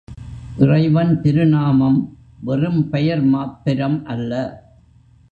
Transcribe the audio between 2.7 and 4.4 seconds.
பெயர் மாத்திரம் அல்ல.